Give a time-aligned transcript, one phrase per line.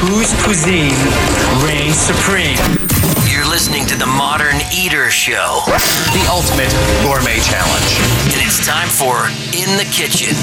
[0.00, 0.94] whose cuisine
[1.64, 2.56] reigns supreme.
[3.30, 5.62] You're listening to the Modern Eater Show,
[6.12, 6.70] The ultimate
[7.02, 7.90] gourmet challenge.
[8.32, 9.26] and it's time for
[9.56, 10.34] In the Kitchen.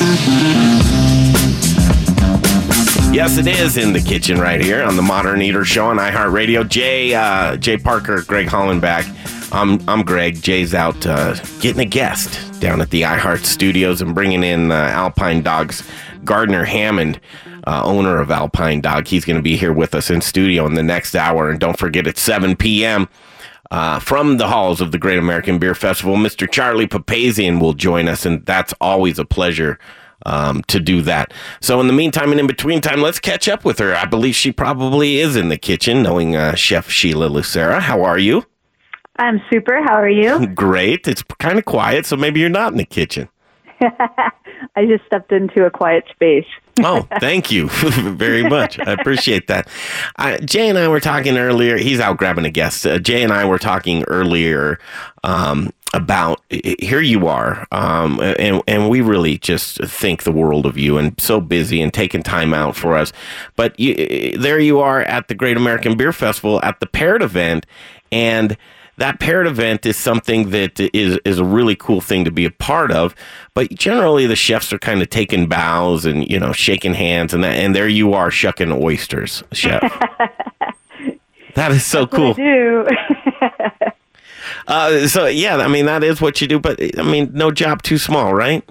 [3.13, 6.67] Yes, it is in the kitchen right here on the Modern Eater Show on iHeartRadio.
[6.67, 9.05] Jay, uh, Jay Parker, Greg Hollenbach.
[9.53, 10.41] I'm I'm Greg.
[10.41, 14.75] Jay's out uh, getting a guest down at the iHeart Studios and bringing in uh,
[14.75, 15.87] Alpine Dogs.
[16.25, 17.19] Gardner Hammond,
[17.65, 20.75] uh, owner of Alpine Dog, he's going to be here with us in studio in
[20.75, 21.49] the next hour.
[21.49, 23.07] And don't forget, at 7 p.m.
[23.71, 26.49] Uh, from the halls of the Great American Beer Festival, Mr.
[26.49, 29.79] Charlie Papazian will join us, and that's always a pleasure
[30.25, 31.33] um, to do that.
[31.61, 33.95] So, in the meantime and in between time, let's catch up with her.
[33.95, 37.79] I believe she probably is in the kitchen, knowing uh, Chef Sheila Lucero.
[37.79, 38.45] How are you?
[39.17, 39.81] I'm super.
[39.83, 40.47] How are you?
[40.55, 41.07] Great.
[41.07, 43.29] It's kind of quiet, so maybe you're not in the kitchen.
[44.75, 46.45] I just stepped into a quiet space.
[46.83, 48.79] Oh, thank you very much.
[48.79, 49.67] I appreciate that.
[50.17, 51.77] Uh, Jay and I were talking earlier.
[51.77, 52.85] He's out grabbing a guest.
[52.85, 54.79] Uh, Jay and I were talking earlier
[55.23, 60.77] um, about here you are, um, and and we really just think the world of
[60.77, 63.13] you, and so busy and taking time out for us.
[63.55, 67.65] But you, there you are at the Great American Beer Festival at the Paired event,
[68.11, 68.57] and
[68.97, 72.51] that Paired event is something that is is a really cool thing to be a
[72.51, 73.15] part of.
[73.53, 77.43] But generally, the chefs are kind of taking bows and you know shaking hands, and
[77.43, 79.81] that, and there you are shucking oysters, chef.
[81.55, 82.33] that is so I cool.
[82.33, 82.87] do.
[84.67, 86.59] Uh, so yeah, I mean that is what you do.
[86.59, 88.63] But I mean, no job too small, right?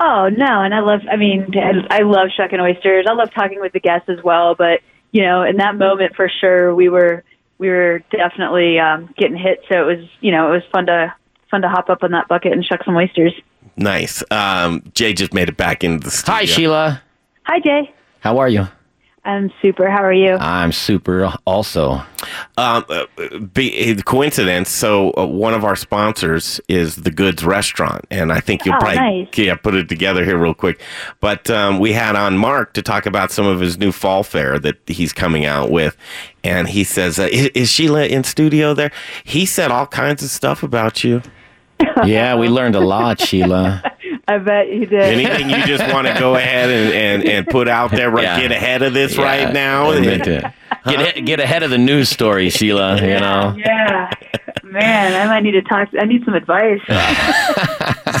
[0.00, 1.00] oh no, and I love.
[1.10, 1.52] I mean,
[1.90, 3.06] I love shucking oysters.
[3.08, 4.54] I love talking with the guests as well.
[4.54, 4.80] But
[5.12, 7.24] you know, in that moment, for sure, we were
[7.58, 9.64] we were definitely um, getting hit.
[9.70, 11.14] So it was you know it was fun to
[11.50, 13.32] fun to hop up on that bucket and shuck some oysters.
[13.76, 14.22] Nice.
[14.30, 16.34] Um, Jay just made it back into the studio.
[16.34, 17.02] Hi, Sheila.
[17.44, 17.94] Hi, Jay.
[18.20, 18.68] How are you?
[19.26, 19.90] I'm super.
[19.90, 20.34] How are you?
[20.36, 22.00] I'm super also.
[22.56, 23.06] Um, uh,
[23.52, 24.70] be, coincidence.
[24.70, 28.78] So uh, one of our sponsors is the Goods Restaurant, and I think you'll Oh,
[28.78, 29.28] probably nice.
[29.36, 30.80] yeah put it together here real quick.
[31.20, 34.58] But um, we had on Mark to talk about some of his new fall fare
[34.60, 35.96] that he's coming out with,
[36.44, 38.92] and he says, uh, is, "Is Sheila in studio there?"
[39.24, 41.22] He said all kinds of stuff about you.
[42.04, 43.82] Yeah, we learned a lot, Sheila.
[44.28, 45.00] I bet you did.
[45.00, 48.24] Anything you just want to go ahead and, and, and put out there, right?
[48.24, 48.40] Yeah.
[48.40, 49.90] Get ahead of this Yeah, right now.
[49.90, 52.96] I Get, a- get ahead of the news story, Sheila.
[52.96, 53.54] You know.
[53.56, 54.10] yeah,
[54.64, 55.88] man, I might need to talk.
[55.98, 56.80] I need some advice.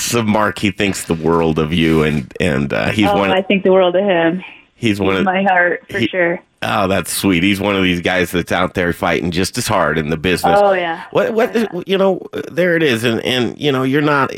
[0.00, 3.30] so Mark, he thinks the world of you, and and uh, he's oh, one.
[3.30, 4.42] I think the world of him.
[4.74, 6.40] he's one He's of my heart for he- sure.
[6.62, 7.42] Oh, that's sweet.
[7.42, 10.58] He's one of these guys that's out there fighting just as hard in the business.
[10.60, 11.04] Oh yeah.
[11.10, 14.32] What what you know, there it is and and you know, you're not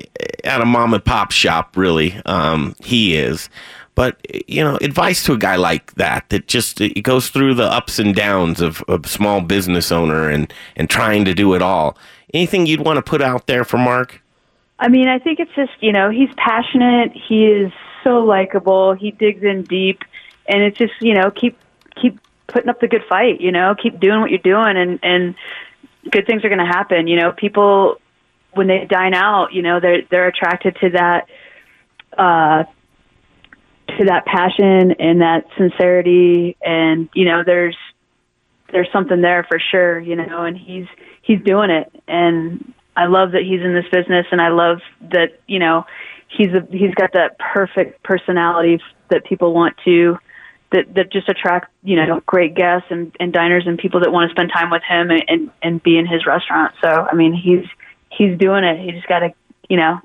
[0.48, 2.20] at a mom and pop shop really.
[2.26, 3.48] Um he is.
[3.94, 4.16] But
[4.48, 7.98] you know, advice to a guy like that that just it goes through the ups
[7.98, 11.98] and downs of a small business owner and and trying to do it all.
[12.32, 14.22] Anything you'd want to put out there for Mark?
[14.78, 17.10] I mean, I think it's just you know he's passionate.
[17.12, 17.72] He is
[18.04, 18.92] so likable.
[18.92, 20.04] He digs in deep,
[20.46, 21.58] and it's just you know keep
[21.96, 23.40] keep putting up the good fight.
[23.40, 25.34] You know, keep doing what you're doing, and and
[26.10, 27.08] good things are going to happen.
[27.08, 28.00] You know, people
[28.58, 31.26] when they dine out, you know, they're they're attracted to that.
[32.16, 32.64] Uh,
[33.96, 37.76] to that passion and that sincerity and you know there's
[38.70, 40.86] there's something there for sure you know and he's
[41.22, 45.40] he's doing it and i love that he's in this business and i love that
[45.46, 45.86] you know
[46.28, 50.18] he's a, he's got that perfect personality that people want to
[50.72, 54.28] that that just attract you know great guests and, and diners and people that want
[54.28, 57.32] to spend time with him and, and and be in his restaurant so i mean
[57.32, 57.64] he's
[58.18, 59.32] he's doing it he just got to
[59.70, 59.98] you know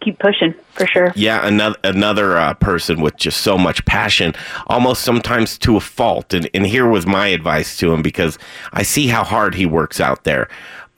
[0.00, 4.32] keep pushing for sure Yeah, another another uh, person with just so much passion,
[4.68, 6.32] almost sometimes to a fault.
[6.32, 8.38] And and here was my advice to him because
[8.72, 10.48] I see how hard he works out there.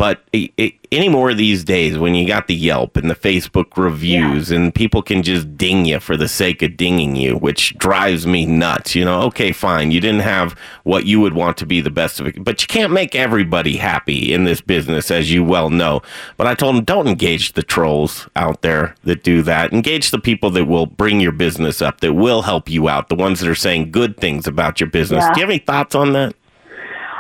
[0.01, 3.77] But i i any more these days, when you got the Yelp and the Facebook
[3.77, 8.27] reviews, and people can just ding you for the sake of dinging you, which drives
[8.27, 8.95] me nuts.
[8.95, 12.19] You know, okay, fine, you didn't have what you would want to be the best
[12.19, 16.01] of it, but you can't make everybody happy in this business, as you well know.
[16.39, 19.75] But I told him, don't engage the trolls out there that do that.
[19.75, 23.17] Engage the people that will bring your business up, that will help you out, the
[23.17, 25.23] ones that are saying good things about your business.
[25.25, 25.35] Yeah.
[25.35, 26.35] Do you have any thoughts on that?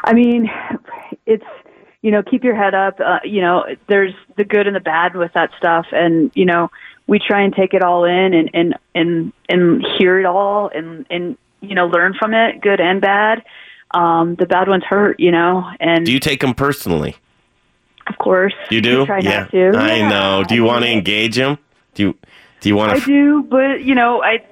[0.04, 0.50] I mean,
[1.26, 1.44] it's
[2.02, 2.98] you know, keep your head up.
[3.00, 6.70] Uh, you know, there's the good and the bad with that stuff, and you know,
[7.06, 11.06] we try and take it all in and and and and hear it all, and
[11.10, 13.42] and you know, learn from it, good and bad.
[13.92, 17.16] Um, the bad ones hurt, you know, and Do you take them personally?
[18.06, 19.04] of course, You do?
[19.06, 19.40] try yeah.
[19.40, 19.72] not to.
[19.76, 20.44] I Yeah, know.
[20.44, 21.58] Do you want to engage them?
[21.94, 22.18] Do you
[22.60, 23.02] do you want to?
[23.02, 24.44] I do, but you know, I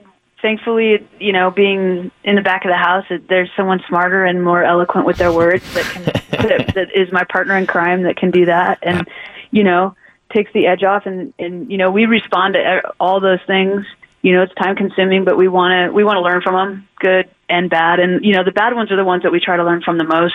[0.43, 4.43] thankfully, you know, being in the back of the house, it- there's someone smarter and
[4.43, 6.05] more eloquent with their words that can
[6.49, 9.09] that, that is my partner in crime that can do that, and
[9.51, 9.95] you know,
[10.33, 11.07] takes the edge off.
[11.07, 13.85] And and you know, we respond to all those things.
[14.23, 16.89] You know, it's time consuming, but we want to we want to learn from them,
[16.99, 17.99] good and bad.
[18.01, 19.97] And you know, the bad ones are the ones that we try to learn from
[19.99, 20.35] the most.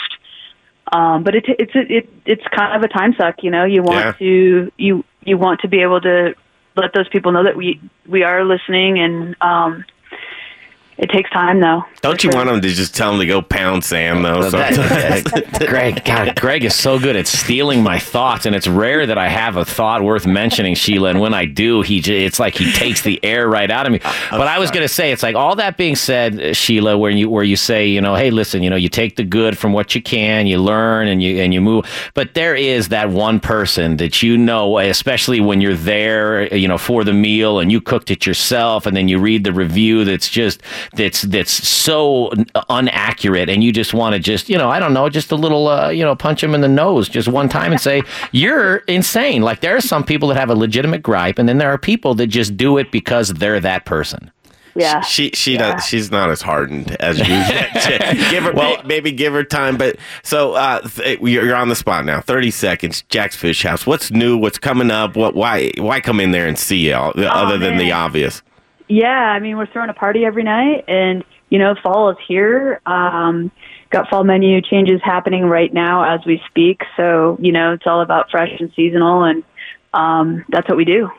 [0.91, 3.63] Um, but it, it's it, it's kind of a time suck, you know.
[3.65, 4.11] You want Yeah.
[4.13, 6.35] to you you want to be able to
[6.75, 9.85] let those people know that we we are listening, and um,
[10.97, 11.83] it takes time though.
[12.01, 12.37] Don't you sure.
[12.37, 14.49] want them to just tell them to go pound Sam though?
[14.49, 19.17] That- Greg, God, Greg is so good at stealing my thoughts, and it's rare that
[19.17, 21.09] I have a thought worth mentioning, Sheila.
[21.09, 23.99] And when I do, he it's like he takes the air right out of me.
[24.29, 27.11] But I was going to say, it's like all that being said, uh, Sheila, where
[27.11, 29.73] you where you say, you know, hey, listen, you know, you take the good from
[29.73, 31.85] what you can, you learn, and you and you move.
[32.13, 36.77] But there is that one person that you know, especially when you're there, you know,
[36.77, 40.29] for the meal, and you cooked it yourself, and then you read the review that's
[40.29, 40.61] just
[40.93, 42.31] that's that's so
[42.69, 45.67] inaccurate, and you just want to just, you know, I don't know, just a little,
[45.67, 49.41] uh, you know, punch him in the nose just one time and say, you're insane.
[49.41, 52.15] Like there are some people that have a legitimate gripe, and then there are people
[52.15, 54.31] that just do it because they're that person.
[54.75, 55.01] Yeah.
[55.01, 55.73] She she Yeah.
[55.75, 57.25] does she's not as hardened as you.
[58.31, 59.77] give her may- maybe give her time.
[59.77, 62.21] But so uh, th- you're you're on the spot now.
[62.21, 63.03] Thirty seconds.
[63.03, 63.85] Jax Fish House.
[63.85, 64.35] What's new?
[64.35, 65.15] What's coming up?
[65.15, 65.35] What?
[65.35, 65.69] Why?
[65.77, 66.95] Why come in there and see you?
[66.95, 68.41] all- other than the obvious.
[68.93, 72.79] Yeah, I mean, we're throwing a party every night, and you know, fall is here.
[72.85, 73.51] Um,
[73.89, 76.83] got fall menu changes happening right now as we speak.
[76.95, 79.43] So you know, it's all about fresh and seasonal, and
[79.95, 81.09] um, that's what we do.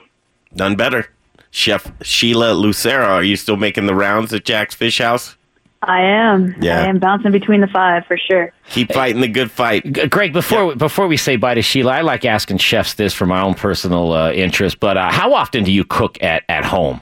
[0.53, 1.09] None better.
[1.51, 3.07] Chef Sheila Lucero.
[3.07, 5.37] Are you still making the rounds at Jax Fish House?
[5.83, 6.55] I am.
[6.61, 6.81] Yeah.
[6.81, 8.53] I am bouncing between the five for sure.
[8.71, 9.83] Keep fighting the good fight.
[9.93, 13.27] G- Greg, before before we say bye to Sheila, I like asking chefs this for
[13.27, 14.79] my own personal uh, interest.
[14.79, 17.01] But uh, how often do you cook at, at home?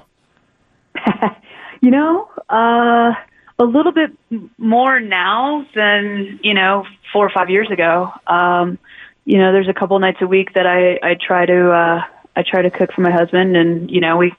[1.82, 3.12] You know, uh,
[3.58, 4.12] a little bit
[4.56, 8.12] more now than you know four or five years ago.
[8.28, 8.78] Um,
[9.24, 12.04] you know, there's a couple nights a week that I I try to uh,
[12.36, 14.32] I try to cook for my husband, and you know we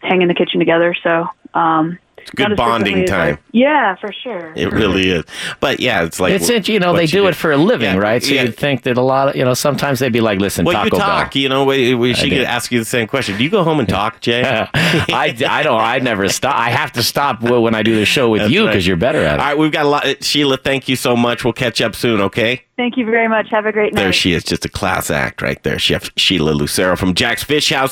[0.00, 0.96] hang in the kitchen together.
[1.02, 3.38] So um, it's good bonding time.
[3.52, 4.52] yeah, for sure.
[4.54, 5.24] It really is.
[5.58, 7.26] But yeah, it's like It's it, you know what they do do.
[7.28, 8.22] it for a living, Yeah, right?
[8.22, 8.42] So yeah.
[8.42, 10.84] you'd think that a lot of you know sometimes they'd be like, listen, Well, Taco
[10.96, 11.32] you talk.
[11.32, 11.42] Bell.
[11.42, 12.36] You know, we, we she do.
[12.36, 13.38] could ask you the same question.
[13.38, 14.42] Do you go home and talk, Jay?
[14.44, 16.54] I, I don't I never stop.
[16.56, 18.72] I have to stop when I do the show with That's you right.
[18.72, 19.40] because you're better at it.
[19.40, 20.22] All right, we've got a lot.
[20.22, 21.42] Sheila, thank you so much.
[21.42, 22.64] We'll catch up soon, okay?
[22.76, 23.48] Thank you very much.
[23.50, 24.02] Have a great night.
[24.02, 25.78] There she is, just a class act right there.
[25.78, 27.88] Chef Sheila Lucero from Jax Fish House.